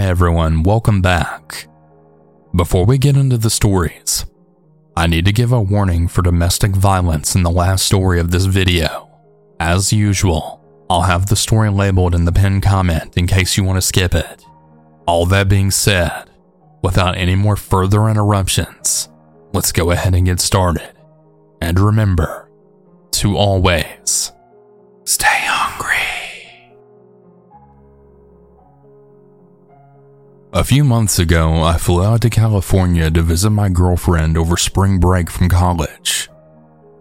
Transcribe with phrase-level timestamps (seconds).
[0.00, 1.68] Hi everyone, welcome back.
[2.56, 4.24] Before we get into the stories,
[4.96, 8.46] I need to give a warning for domestic violence in the last story of this
[8.46, 9.10] video.
[9.60, 13.76] As usual, I'll have the story labeled in the pinned comment in case you want
[13.76, 14.42] to skip it.
[15.06, 16.30] All that being said,
[16.80, 19.10] without any more further interruptions,
[19.52, 20.94] let's go ahead and get started.
[21.60, 22.48] And remember
[23.10, 24.32] to always
[25.04, 25.39] stay
[30.52, 34.98] A few months ago, I flew out to California to visit my girlfriend over spring
[34.98, 36.28] break from college.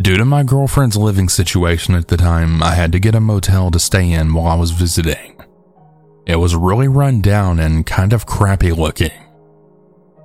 [0.03, 3.72] Due to my girlfriend's living situation at the time, I had to get a motel
[3.72, 5.41] to stay in while I was visiting.
[6.27, 9.25] It was really run down and kind of crappy looking.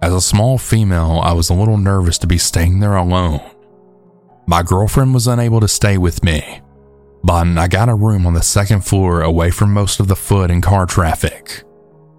[0.03, 3.41] As a small female, I was a little nervous to be staying there alone.
[4.47, 6.61] My girlfriend was unable to stay with me,
[7.23, 10.51] but I got a room on the second floor away from most of the foot
[10.51, 11.65] and car traffic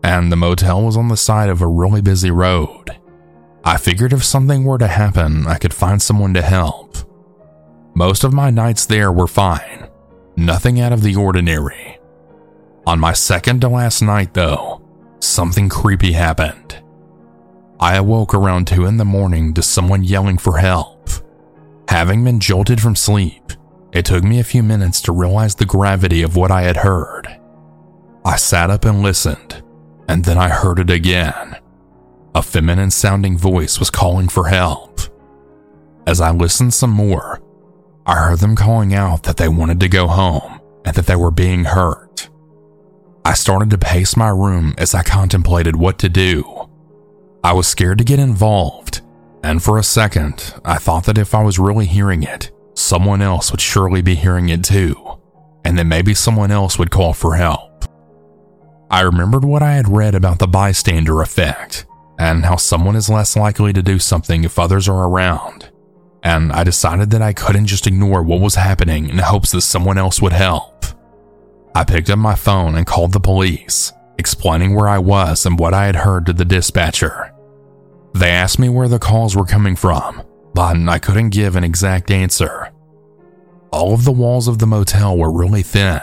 [0.05, 2.95] and the motel was on the side of a really busy road.
[3.63, 6.95] I figured if something were to happen, I could find someone to help.
[7.95, 9.89] Most of my nights there were fine,
[10.37, 11.97] nothing out of the ordinary.
[12.85, 14.87] On my second to last night, though,
[15.21, 16.84] something creepy happened.
[17.79, 21.09] I awoke around 2 in the morning to someone yelling for help.
[21.90, 23.53] Having been jolted from sleep,
[23.91, 27.27] it took me a few minutes to realize the gravity of what I had heard.
[28.23, 29.63] I sat up and listened,
[30.07, 31.57] and then I heard it again.
[32.34, 34.99] A feminine sounding voice was calling for help.
[36.05, 37.41] As I listened some more,
[38.05, 41.31] I heard them calling out that they wanted to go home and that they were
[41.31, 42.29] being hurt.
[43.23, 46.69] I started to pace my room as I contemplated what to do.
[47.43, 49.01] I was scared to get involved,
[49.43, 53.51] and for a second, I thought that if I was really hearing it, someone else
[53.51, 54.95] would surely be hearing it too,
[55.63, 57.85] and that maybe someone else would call for help.
[58.89, 61.85] I remembered what I had read about the bystander effect
[62.19, 65.72] and how someone is less likely to do something if others are around.
[66.23, 69.97] And I decided that I couldn't just ignore what was happening in hopes that someone
[69.97, 70.85] else would help.
[71.75, 75.74] I picked up my phone and called the police, explaining where I was and what
[75.74, 77.34] I had heard to the dispatcher.
[78.13, 82.09] They asked me where the calls were coming from, but I couldn't give an exact
[82.12, 82.72] answer.
[83.72, 86.01] All of the walls of the motel were really thin,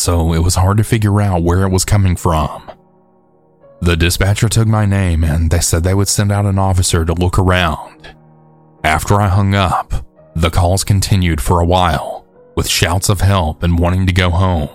[0.00, 2.70] so it was hard to figure out where it was coming from.
[3.80, 7.14] The dispatcher took my name and they said they would send out an officer to
[7.14, 8.14] look around.
[8.82, 9.92] After I hung up,
[10.34, 14.70] the calls continued for a while, with shouts of help and wanting to go home.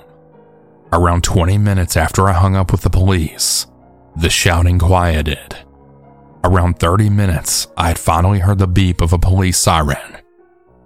[0.93, 3.67] Around 20 minutes after I hung up with the police,
[4.15, 5.57] the shouting quieted.
[6.43, 10.17] Around 30 minutes, I had finally heard the beep of a police siren.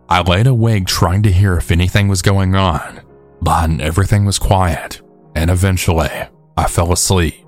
[0.07, 3.01] I laid awake trying to hear if anything was going on,
[3.41, 5.01] but everything was quiet,
[5.35, 6.09] and eventually
[6.57, 7.45] I fell asleep.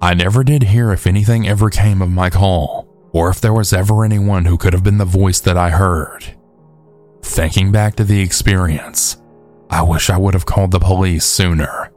[0.00, 3.72] I never did hear if anything ever came of my call, or if there was
[3.72, 6.36] ever anyone who could have been the voice that I heard.
[7.22, 9.16] Thinking back to the experience,
[9.70, 11.90] I wish I would have called the police sooner.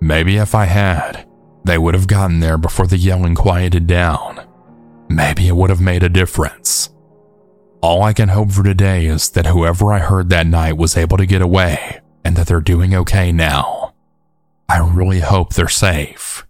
[0.00, 1.26] Maybe if I had,
[1.64, 4.46] they would have gotten there before the yelling quieted down.
[5.08, 6.90] Maybe it would have made a difference.
[7.86, 11.18] All I can hope for today is that whoever I heard that night was able
[11.18, 13.94] to get away and that they're doing okay now.
[14.68, 16.44] I really hope they're safe.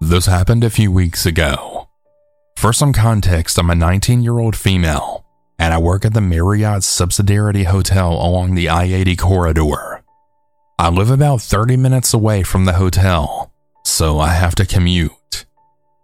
[0.00, 1.88] This happened a few weeks ago.
[2.56, 5.24] For some context, I'm a 19 year old female,
[5.56, 10.02] and I work at the Marriott Subsidiarity Hotel along the I 80 corridor.
[10.80, 13.52] I live about 30 minutes away from the hotel,
[13.84, 15.12] so I have to commute.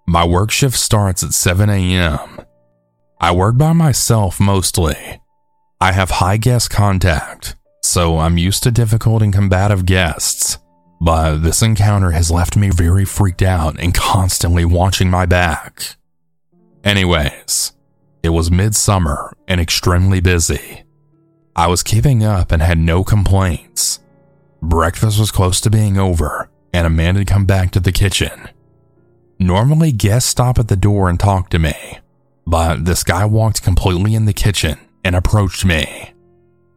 [0.07, 2.41] My work shift starts at 7 a.m.
[3.21, 4.97] I work by myself mostly.
[5.81, 10.59] I have high guest contact, so I'm used to difficult and combative guests.
[11.01, 15.97] But this encounter has left me very freaked out and constantly watching my back.
[16.83, 17.73] Anyways,
[18.23, 20.85] it was midsummer and extremely busy.
[21.57, 24.01] I was keeping up and had no complaints.
[24.61, 28.49] Breakfast was close to being over, and a man had come back to the kitchen.
[29.45, 31.75] Normally, guests stop at the door and talk to me,
[32.47, 36.15] but this guy walked completely in the kitchen and approached me.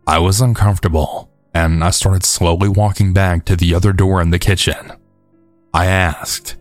[0.06, 4.38] I was uncomfortable, and I started slowly walking back to the other door in the
[4.38, 4.92] kitchen.
[5.74, 6.58] I asked,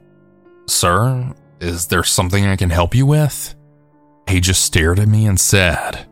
[0.68, 3.56] Sir, is there something I can help you with?
[4.28, 6.06] He just stared at me and said,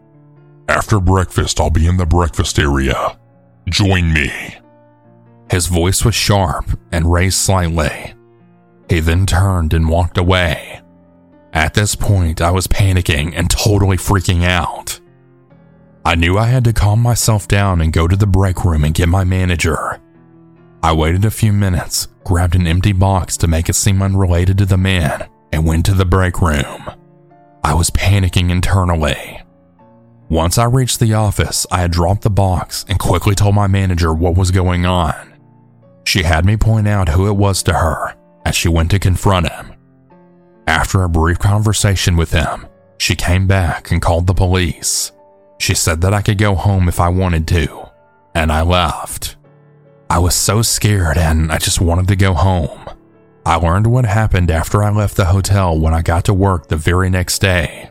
[0.69, 3.17] After breakfast, I'll be in the breakfast area.
[3.69, 4.57] Join me.
[5.53, 8.14] His voice was sharp and raised slightly.
[8.89, 10.81] He then turned and walked away.
[11.53, 15.01] At this point, I was panicking and totally freaking out.
[16.05, 18.95] I knew I had to calm myself down and go to the break room and
[18.95, 20.01] get my manager.
[20.83, 24.67] I waited a few minutes, grabbed an empty box to make it seem unrelated to
[24.67, 26.91] the man, and went to the break room.
[27.63, 29.41] I was panicking internally.
[30.29, 34.13] Once I reached the office, I had dropped the box and quickly told my manager
[34.13, 35.35] what was going on.
[36.05, 38.15] She had me point out who it was to her
[38.45, 39.75] as she went to confront him.
[40.67, 42.67] After a brief conversation with him,
[42.99, 45.13] she came back and called the police.
[45.59, 47.91] She said that I could go home if I wanted to,
[48.35, 49.37] and I left.
[50.11, 52.89] I was so scared and I just wanted to go home.
[53.47, 56.77] I learned what happened after I left the hotel when I got to work the
[56.77, 57.91] very next day.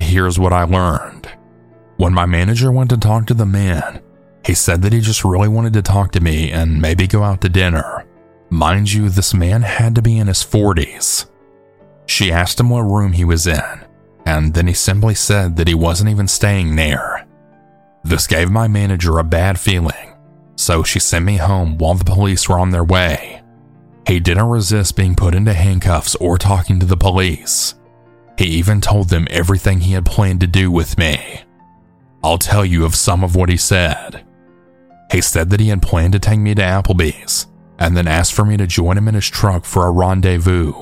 [0.00, 1.28] Here's what I learned.
[1.98, 4.00] When my manager went to talk to the man,
[4.44, 7.40] he said that he just really wanted to talk to me and maybe go out
[7.42, 8.05] to dinner.
[8.56, 11.26] Mind you, this man had to be in his 40s.
[12.06, 13.84] She asked him what room he was in,
[14.24, 17.26] and then he simply said that he wasn't even staying there.
[18.02, 20.14] This gave my manager a bad feeling,
[20.56, 23.42] so she sent me home while the police were on their way.
[24.06, 27.74] He didn't resist being put into handcuffs or talking to the police.
[28.38, 31.42] He even told them everything he had planned to do with me.
[32.24, 34.24] I'll tell you of some of what he said.
[35.12, 37.48] He said that he had planned to take me to Applebee's
[37.78, 40.72] and then asked for me to join him in his truck for a rendezvous.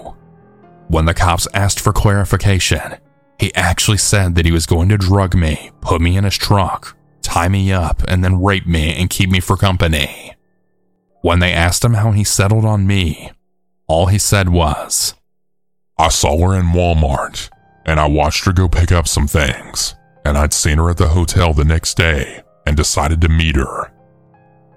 [0.88, 2.96] When the cops asked for clarification,
[3.38, 6.96] he actually said that he was going to drug me, put me in his truck,
[7.22, 10.34] tie me up, and then rape me and keep me for company.
[11.22, 13.30] When they asked him how he settled on me,
[13.86, 15.14] all he said was,
[15.98, 17.50] I saw her in Walmart,
[17.86, 19.94] and I watched her go pick up some things,
[20.24, 23.92] and I'd seen her at the hotel the next day and decided to meet her.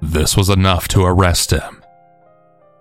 [0.02, 1.84] This was enough to arrest him.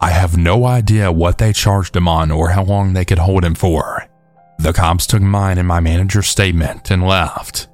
[0.01, 3.45] I have no idea what they charged him on or how long they could hold
[3.45, 4.07] him for.
[4.59, 7.69] The cops took mine and my manager's statement and left.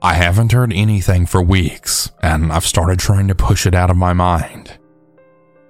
[0.00, 3.96] I haven't heard anything for weeks, and I've started trying to push it out of
[3.96, 4.78] my mind.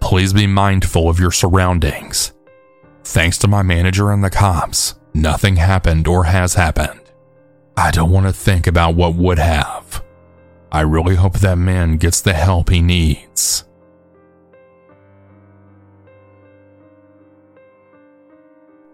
[0.00, 2.32] Please be mindful of your surroundings.
[3.04, 7.00] Thanks to my manager and the cops, nothing happened or has happened.
[7.76, 10.02] I don't want to think about what would have.
[10.70, 13.64] I really hope that man gets the help he needs.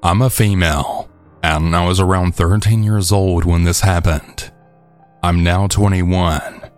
[0.01, 1.11] I'm a female,
[1.43, 4.53] and I was around 13 years old when this happened.
[5.25, 6.71] I'm now 21.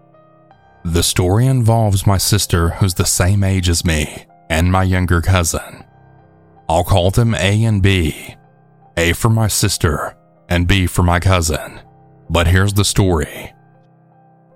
[0.85, 5.85] The story involves my sister, who's the same age as me, and my younger cousin.
[6.67, 8.37] I'll call them A and B.
[8.97, 10.17] A for my sister,
[10.49, 11.81] and B for my cousin.
[12.31, 13.53] But here's the story.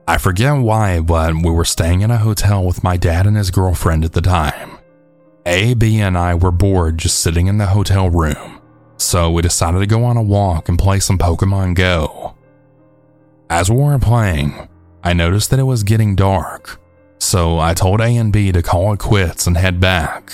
[0.08, 3.50] I forget why, but we were staying in a hotel with my dad and his
[3.50, 4.78] girlfriend at the time.
[5.46, 8.60] A, B, and I were bored just sitting in the hotel room,
[8.96, 12.34] so we decided to go on a walk and play some Pokemon Go.
[13.50, 14.68] As we were playing,
[15.02, 16.80] I noticed that it was getting dark,
[17.18, 20.32] so I told A and B to call it quits and head back.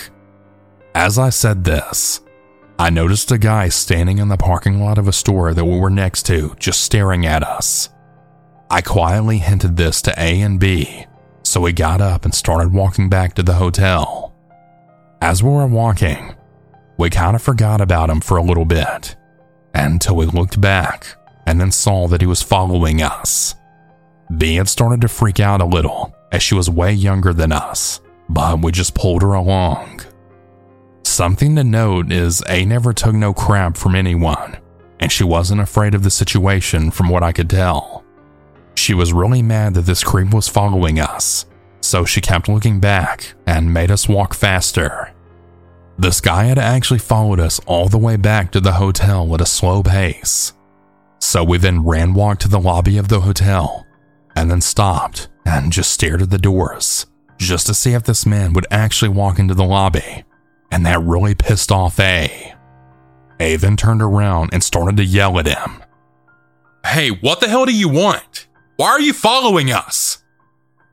[0.94, 2.20] As I said this,
[2.78, 5.90] I noticed a guy standing in the parking lot of a store that we were
[5.90, 7.88] next to, just staring at us.
[8.70, 11.06] I quietly hinted this to A and B,
[11.42, 14.29] so we got up and started walking back to the hotel.
[15.22, 16.34] As we were walking,
[16.96, 19.16] we kind of forgot about him for a little bit,
[19.74, 21.14] until we looked back
[21.46, 23.54] and then saw that he was following us.
[24.38, 28.00] B had started to freak out a little as she was way younger than us,
[28.30, 30.00] but we just pulled her along.
[31.02, 34.56] Something to note is A never took no crap from anyone,
[35.00, 38.04] and she wasn't afraid of the situation from what I could tell.
[38.74, 41.44] She was really mad that this creep was following us,
[41.90, 45.12] so she kept looking back and made us walk faster.
[45.98, 49.46] This guy had actually followed us all the way back to the hotel at a
[49.46, 50.52] slow pace.
[51.18, 53.88] So we then ran walk to the lobby of the hotel
[54.36, 57.06] and then stopped and just stared at the doors
[57.38, 60.22] just to see if this man would actually walk into the lobby.
[60.70, 62.54] And that really pissed off A.
[63.40, 65.82] A then turned around and started to yell at him.
[66.86, 68.46] Hey, what the hell do you want?
[68.76, 70.19] Why are you following us?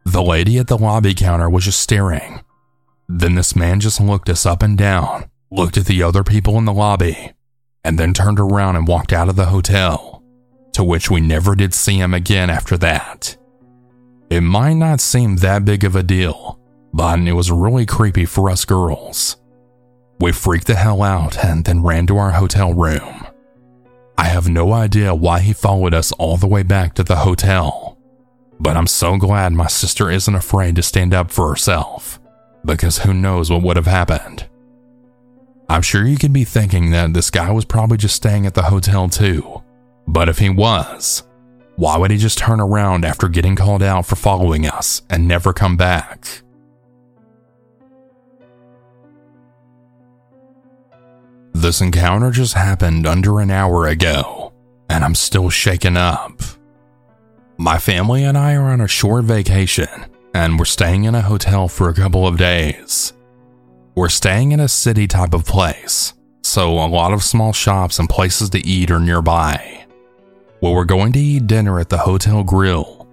[0.08, 2.40] The lady at the lobby counter was just staring.
[3.10, 6.64] Then this man just looked us up and down, looked at the other people in
[6.64, 7.34] the lobby,
[7.84, 10.24] and then turned around and walked out of the hotel,
[10.72, 13.36] to which we never did see him again after that.
[14.30, 16.58] It might not seem that big of a deal,
[16.94, 19.36] but it was really creepy for us girls.
[20.22, 23.28] We freaked the hell out and then ran to our hotel room.
[24.18, 27.97] I have no idea why he followed us all the way back to the hotel,
[28.60, 32.20] but I'm so glad my sister isn't afraid to stand up for herself,
[32.66, 34.48] because who knows what would have happened.
[35.70, 38.64] I'm sure you could be thinking that this guy was probably just staying at the
[38.64, 39.64] hotel too,
[40.08, 41.24] but if he was,
[41.78, 45.54] Why would he just turn around after getting called out for following us and never
[45.54, 46.42] come back?
[51.54, 54.54] This encounter just happened under an hour ago,
[54.90, 56.42] and I'm still shaken up.
[57.60, 59.88] My family and I are on a short vacation,
[60.36, 63.14] and we're staying in a hotel for a couple of days.
[63.96, 68.08] We're staying in a city type of place, so a lot of small shops and
[68.08, 69.86] places to eat are nearby.
[70.62, 73.08] Well, we're going to eat dinner at the hotel grill,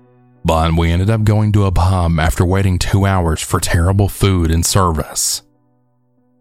[0.45, 4.51] but we ended up going to a pub after waiting two hours for terrible food
[4.51, 5.41] and service.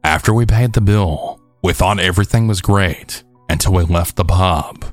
[0.04, 4.84] After we paid the bill, we thought everything was great until we left the pub.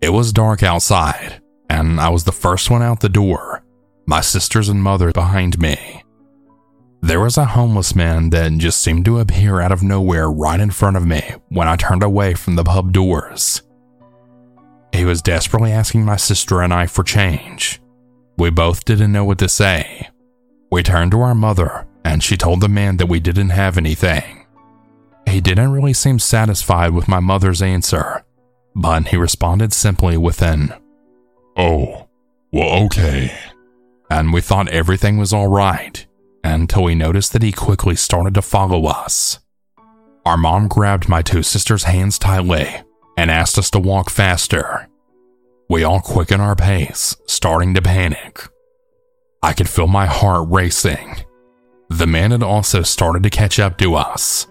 [0.00, 3.64] It was dark outside, and I was the first one out the door,
[4.06, 6.02] my sisters and mother behind me.
[7.00, 10.70] There was a homeless man that just seemed to appear out of nowhere right in
[10.70, 13.62] front of me when I turned away from the pub doors.
[14.92, 17.80] He was desperately asking my sister and I for change.
[18.38, 20.08] We both didn't know what to say.
[20.70, 24.46] We turned to our mother, and she told the man that we didn't have anything.
[25.28, 28.24] He didn't really seem satisfied with my mother's answer,
[28.74, 30.74] but he responded simply with an,
[31.56, 32.08] Oh,
[32.52, 33.36] well, okay.
[34.10, 36.06] And we thought everything was all right
[36.42, 39.38] until we noticed that he quickly started to follow us.
[40.26, 42.68] Our mom grabbed my two sisters' hands tightly
[43.16, 44.88] and asked us to walk faster.
[45.68, 48.40] We all quickened our pace, starting to panic.
[49.42, 51.24] I could feel my heart racing.
[51.88, 54.46] The man had also started to catch up to us.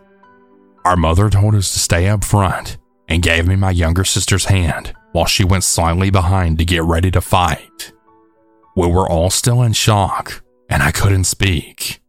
[0.85, 4.93] Our mother told us to stay up front and gave me my younger sister's hand
[5.13, 7.93] while she went silently behind to get ready to fight.
[8.75, 12.01] We were all still in shock and I couldn't speak.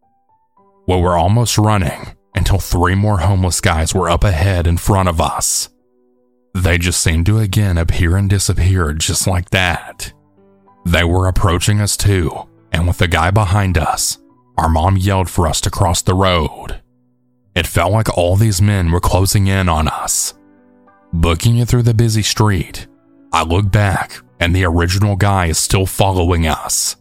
[0.87, 5.21] We were almost running until three more homeless guys were up ahead in front of
[5.21, 5.69] us.
[6.55, 10.13] They just seemed to again appear and disappear just like that.
[10.87, 14.19] They were approaching us too, and with the guy behind us,
[14.57, 16.81] our mom yelled for us to cross the road.
[17.55, 20.35] It felt like all these men were closing in on us.
[21.13, 22.87] Booking it through the busy street,
[23.35, 26.95] I look back and the original guy is still following us.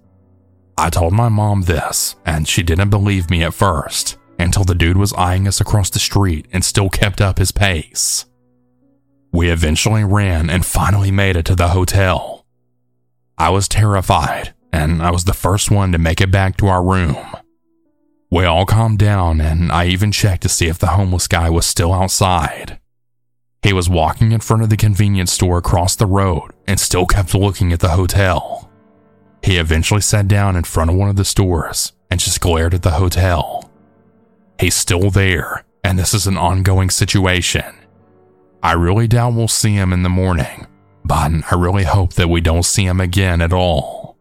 [0.75, 4.97] I told my mom this, and she didn't believe me at first until the dude
[4.97, 8.25] was eyeing us across the street and still kept up his pace.
[9.31, 12.47] We eventually ran and finally made it to the hotel.
[13.37, 16.83] I was terrified, and I was the first one to make it back to our
[16.83, 17.17] room.
[18.31, 21.67] We all calmed down, and I even checked to see if the homeless guy was
[21.67, 22.79] still outside.
[23.63, 27.33] He was walking in front of the convenience store across the road and still kept
[27.33, 28.69] looking at the hotel.
[29.41, 32.81] He eventually sat down in front of one of the stores and just glared at
[32.81, 33.69] the hotel.
[34.59, 37.75] He's still there, and this is an ongoing situation.
[38.61, 40.67] I really doubt we'll see him in the morning,
[41.03, 44.17] but I really hope that we don't see him again at all.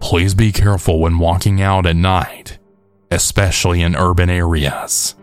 [0.00, 2.58] Please be careful when walking out at night
[3.10, 5.14] especially in urban areas.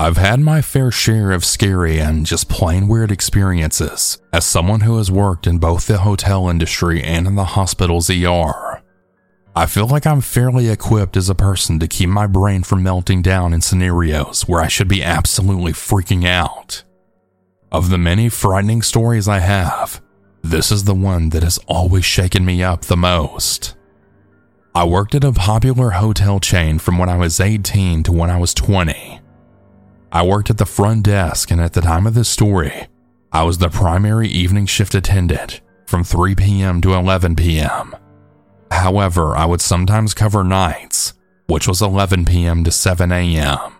[0.00, 4.96] I've had my fair share of scary and just plain weird experiences as someone who
[4.96, 8.80] has worked in both the hotel industry and in the hospital's ER.
[9.54, 13.20] I feel like I'm fairly equipped as a person to keep my brain from melting
[13.20, 16.82] down in scenarios where I should be absolutely freaking out.
[17.70, 20.00] Of the many frightening stories I have,
[20.40, 23.76] this is the one that has always shaken me up the most.
[24.74, 28.38] I worked at a popular hotel chain from when I was 18 to when I
[28.38, 29.20] was 20.
[30.12, 32.88] I worked at the front desk, and at the time of this story,
[33.32, 36.80] I was the primary evening shift attendant from 3 p.m.
[36.80, 37.94] to 11 p.m.
[38.72, 41.14] However, I would sometimes cover nights,
[41.46, 42.64] which was 11 p.m.
[42.64, 43.72] to 7 a.m.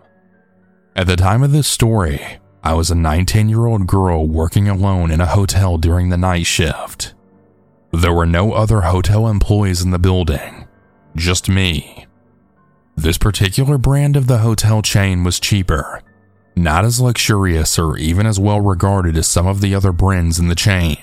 [0.95, 5.11] At the time of this story, I was a 19 year old girl working alone
[5.11, 7.13] in a hotel during the night shift.
[7.91, 10.67] There were no other hotel employees in the building,
[11.15, 12.05] just me.
[12.95, 16.01] This particular brand of the hotel chain was cheaper,
[16.63, 20.47] not as luxurious or even as well regarded as some of the other brands in
[20.47, 20.97] the chain.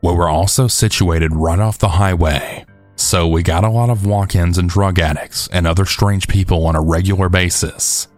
[0.00, 2.64] We were also situated right off the highway,
[2.96, 6.66] so we got a lot of walk ins and drug addicts and other strange people
[6.66, 8.08] on a regular basis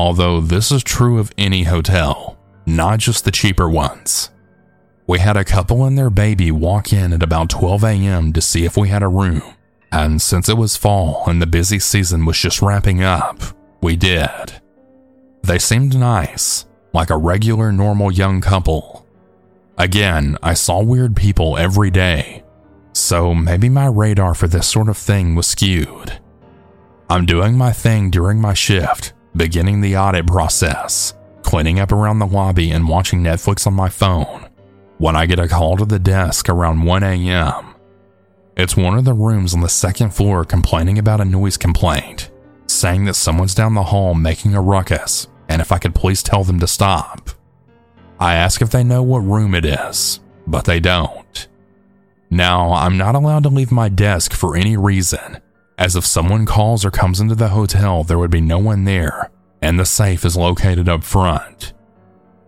[0.00, 4.30] although this is true of any hotel, not just the cheaper ones.
[5.06, 8.32] We had a couple and their baby walk in at about 12 a.m.
[8.32, 9.42] to see if we had a room,
[9.92, 13.42] and since it was fall and the busy season was just wrapping up,
[13.82, 14.62] we did.
[15.42, 19.06] They seemed nice, like a regular normal young couple.
[19.78, 22.44] Again, I saw weird people every day,
[22.92, 26.20] so maybe my radar for this sort of thing was skewed.
[27.08, 32.26] I'm doing my thing during my shift beginning the audit process, cleaning up around the
[32.26, 34.48] lobby and watching Netflix on my phone
[34.98, 37.74] when I get a call to the desk around 1 a.m.
[38.56, 42.30] It's one of the rooms on the second floor complaining about a noise complaint,
[42.66, 46.44] saying that someone's down the hall making a ruckus and if I could please tell
[46.44, 47.30] them to stop.
[48.20, 51.48] I ask if they know what room it is, but they don't.
[52.30, 55.40] Now, I'm not allowed to leave my desk for any reason,
[55.76, 59.32] as if someone calls or comes into the hotel, there would be no one there,
[59.60, 61.72] and the safe is located up front.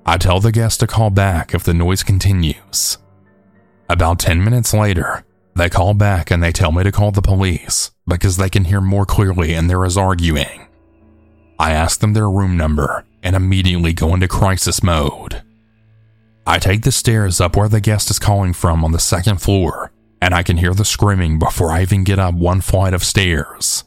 [0.06, 2.98] I tell the guest to call back if the noise continues.
[3.88, 5.24] About 10 minutes later,
[5.56, 8.80] they call back and they tell me to call the police because they can hear
[8.80, 10.61] more clearly and there is arguing.
[11.62, 15.44] I ask them their room number and immediately go into crisis mode.
[16.44, 19.92] I take the stairs up where the guest is calling from on the second floor,
[20.20, 23.84] and I can hear the screaming before I even get up one flight of stairs.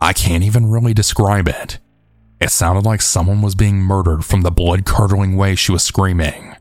[0.00, 1.80] I can't even really describe it.
[2.40, 6.54] It sounded like someone was being murdered from the blood curdling way she was screaming.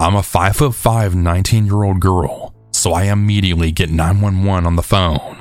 [0.00, 5.39] I'm a 5'5, 19 year old girl, so I immediately get 911 on the phone.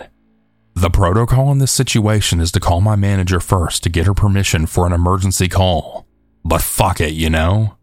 [0.80, 4.66] The protocol in this situation is to call my manager first to get her permission
[4.66, 6.08] for an emergency call.
[6.46, 7.76] But fuck it, you know?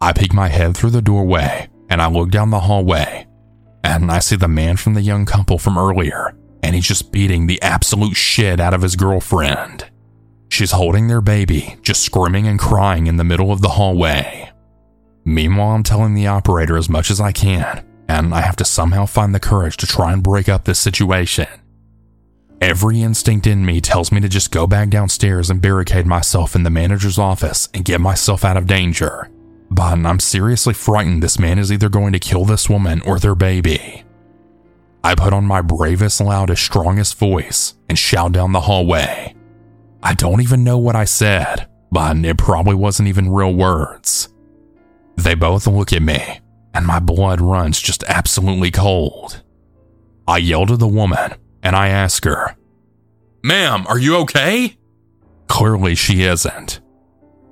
[0.00, 3.26] I peek my head through the doorway and I look down the hallway
[3.82, 7.48] and I see the man from the young couple from earlier and he's just beating
[7.48, 9.90] the absolute shit out of his girlfriend.
[10.50, 14.52] She's holding their baby, just screaming and crying in the middle of the hallway.
[15.24, 19.04] Meanwhile, I'm telling the operator as much as I can, and I have to somehow
[19.04, 21.48] find the courage to try and break up this situation.
[22.64, 26.62] Every instinct in me tells me to just go back downstairs and barricade myself in
[26.62, 29.30] the manager's office and get myself out of danger.
[29.70, 33.34] But I'm seriously frightened this man is either going to kill this woman or their
[33.34, 34.02] baby.
[35.04, 39.34] I put on my bravest, loudest, strongest voice and shout down the hallway.
[40.02, 44.30] I don't even know what I said, but it probably wasn't even real words.
[45.16, 46.40] They both look at me,
[46.72, 49.42] and my blood runs just absolutely cold.
[50.26, 52.56] I yell to the woman, and I ask her,
[53.42, 54.76] Ma'am, are you okay?
[55.48, 56.80] Clearly, she isn't.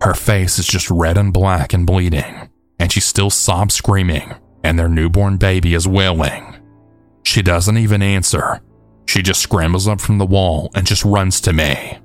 [0.02, 4.78] Her face is just red and black and bleeding, and she still sobs screaming, and
[4.78, 6.56] their newborn baby is wailing.
[7.24, 8.60] She doesn't even answer.
[9.06, 11.98] She just scrambles up from the wall and just runs to me.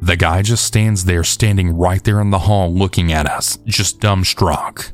[0.00, 4.00] The guy just stands there, standing right there in the hall, looking at us, just
[4.00, 4.92] dumbstruck.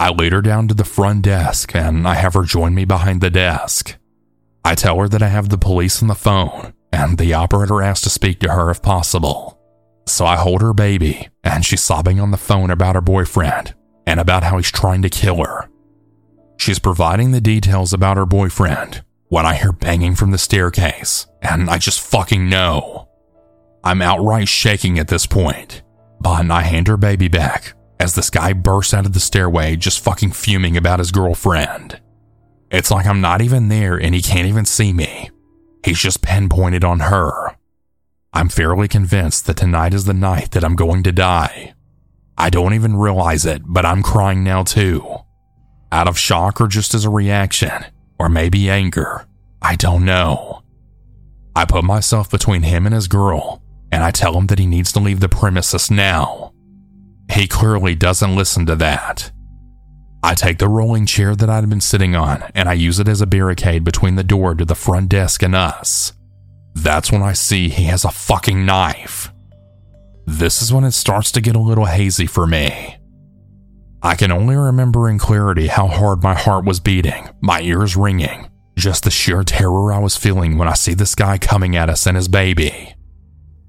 [0.00, 3.20] I lead her down to the front desk and I have her join me behind
[3.20, 3.96] the desk.
[4.64, 8.04] I tell her that I have the police on the phone and the operator asks
[8.04, 9.58] to speak to her if possible.
[10.06, 13.74] So I hold her baby, and she's sobbing on the phone about her boyfriend
[14.06, 15.68] and about how he's trying to kill her.
[16.56, 21.68] She's providing the details about her boyfriend when I hear banging from the staircase, and
[21.68, 23.08] I just fucking know.
[23.82, 25.82] I'm outright shaking at this point,
[26.20, 30.04] but I hand her baby back as this guy bursts out of the stairway just
[30.04, 32.00] fucking fuming about his girlfriend.
[32.74, 35.30] It's like I'm not even there and he can't even see me.
[35.84, 37.56] He's just pinpointed on her.
[38.32, 41.74] I'm fairly convinced that tonight is the night that I'm going to die.
[42.36, 45.06] I don't even realize it, but I'm crying now too.
[45.92, 47.84] Out of shock or just as a reaction,
[48.18, 49.24] or maybe anger.
[49.62, 50.64] I don't know.
[51.54, 54.90] I put myself between him and his girl, and I tell him that he needs
[54.94, 56.52] to leave the premises now.
[57.30, 59.30] He clearly doesn't listen to that.
[60.24, 63.20] I take the rolling chair that I'd been sitting on and I use it as
[63.20, 66.14] a barricade between the door to the front desk and us.
[66.74, 69.30] That's when I see he has a fucking knife.
[70.24, 72.96] This is when it starts to get a little hazy for me.
[74.02, 78.48] I can only remember in clarity how hard my heart was beating, my ears ringing,
[78.78, 82.06] just the sheer terror I was feeling when I see this guy coming at us
[82.06, 82.94] and his baby.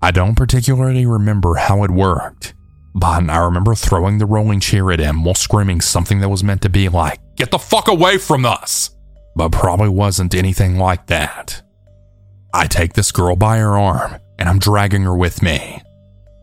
[0.02, 2.54] I don't particularly remember how it worked,
[2.96, 6.62] but I remember throwing the rolling chair at him while screaming something that was meant
[6.62, 8.90] to be like, Get the fuck away from us!
[9.36, 11.62] But probably wasn't anything like that.
[12.54, 15.82] I take this girl by her arm and I'm dragging her with me.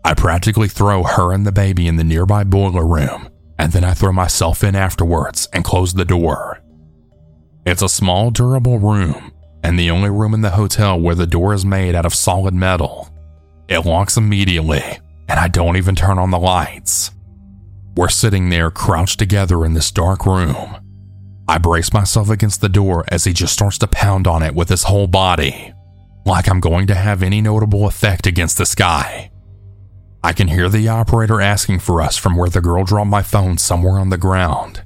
[0.04, 3.94] I practically throw her and the baby in the nearby boiler room, and then I
[3.94, 6.60] throw myself in afterwards and close the door.
[7.64, 11.54] It's a small, durable room, and the only room in the hotel where the door
[11.54, 13.08] is made out of solid metal.
[13.68, 14.98] It locks immediately,
[15.33, 17.11] and I don't even turn on the lights.
[17.97, 20.77] We're sitting there crouched together in this dark room.
[21.49, 24.68] I brace myself against the door as he just starts to pound on it with
[24.68, 25.73] his whole body
[26.27, 29.31] like I'm going to have any notable effect against this guy.
[30.23, 33.57] I can hear the operator asking for us from where the girl dropped my phone
[33.57, 34.83] somewhere on the ground,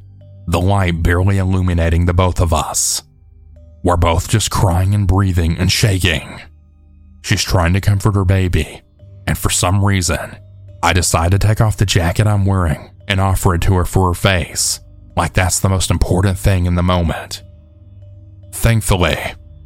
[0.47, 3.03] the light barely illuminating the both of us.
[3.83, 6.41] We're both just crying and breathing and shaking.
[7.23, 8.83] She's trying to comfort her baby,
[9.27, 10.37] and for some reason,
[10.83, 14.09] I decide to take off the jacket I'm wearing and offer it to her for
[14.09, 14.81] her face,
[15.17, 17.43] like that's the most important thing in the moment.
[18.53, 19.17] Thankfully,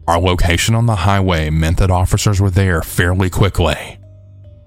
[0.08, 3.98] our location on the highway meant that officers were there fairly quickly.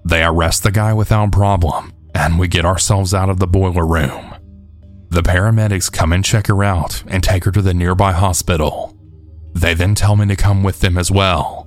[0.04, 4.34] They arrest the guy without problem, and we get ourselves out of the boiler room.
[5.10, 8.98] The paramedics come and check her out and take her to the nearby hospital.
[9.54, 11.63] They then tell me to come with them as well.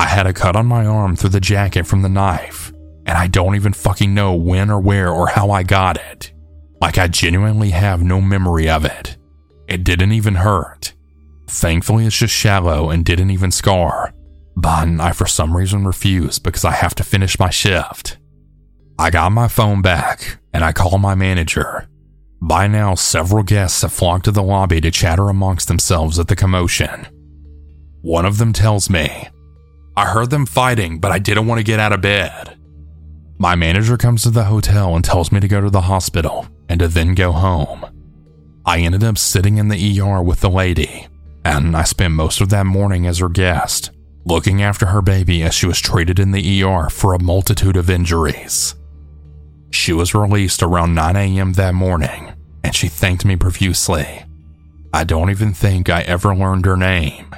[0.00, 2.72] I had a cut on my arm through the jacket from the knife,
[3.04, 6.32] and I don't even fucking know when or where or how I got it.
[6.80, 9.18] Like, I genuinely have no memory of it.
[9.68, 10.94] It didn't even hurt.
[11.48, 14.14] Thankfully, it's just shallow and didn't even scar.
[14.56, 18.16] But I, for some reason, refuse because I have to finish my shift.
[18.98, 21.90] I got my phone back and I call my manager.
[22.40, 26.36] By now, several guests have flocked to the lobby to chatter amongst themselves at the
[26.36, 27.06] commotion.
[28.00, 29.28] One of them tells me,
[29.96, 32.56] I heard them fighting, but I didn't want to get out of bed.
[33.38, 36.80] My manager comes to the hotel and tells me to go to the hospital and
[36.80, 37.86] to then go home.
[38.66, 41.08] I ended up sitting in the ER with the lady,
[41.44, 43.90] and I spent most of that morning as her guest,
[44.26, 47.88] looking after her baby as she was treated in the ER for a multitude of
[47.88, 48.74] injuries.
[49.70, 51.54] She was released around 9 a.m.
[51.54, 54.24] that morning, and she thanked me profusely.
[54.92, 57.34] I don't even think I ever learned her name.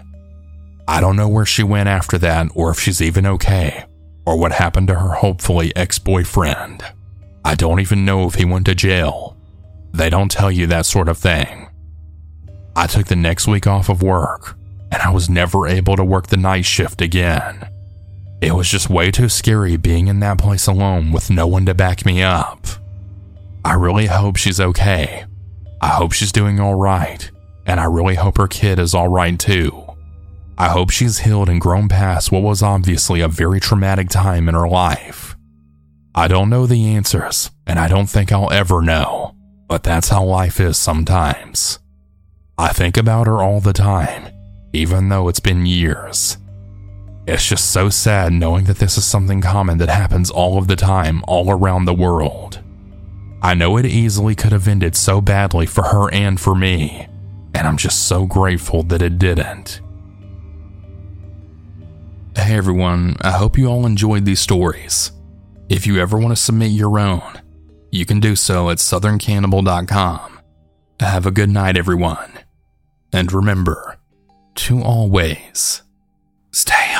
[0.92, 3.86] I don't know where she went after that or if she's even okay,
[4.26, 6.84] or what happened to her hopefully ex boyfriend.
[7.46, 9.34] I don't even know if he went to jail.
[9.94, 11.70] They don't tell you that sort of thing.
[12.76, 14.54] I took the next week off of work,
[14.92, 17.66] and I was never able to work the night shift again.
[18.42, 21.72] It was just way too scary being in that place alone with no one to
[21.72, 22.66] back me up.
[23.64, 25.24] I really hope she's okay.
[25.80, 27.30] I hope she's doing alright,
[27.64, 29.81] and I really hope her kid is alright too.
[30.62, 34.54] I hope she's healed and grown past what was obviously a very traumatic time in
[34.54, 35.34] her life.
[36.14, 39.34] I don't know the answers, and I don't think I'll ever know,
[39.66, 41.80] but that's how life is sometimes.
[42.56, 44.32] I think about her all the time,
[44.72, 46.36] even though it's been years.
[47.26, 50.76] It's just so sad knowing that this is something common that happens all of the
[50.76, 52.60] time, all around the world.
[53.42, 57.08] I know it easily could have ended so badly for her and for me,
[57.52, 59.80] and I'm just so grateful that it didn't.
[62.34, 65.12] Hey everyone, I hope you all enjoyed these stories.
[65.68, 67.42] If you ever want to submit your own,
[67.90, 70.40] you can do so at southerncannibal.com.
[71.00, 72.32] Have a good night, everyone.
[73.12, 73.98] And remember
[74.54, 75.82] to always
[76.52, 76.91] stay